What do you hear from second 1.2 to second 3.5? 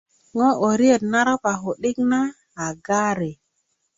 ropa ku'dik na a gari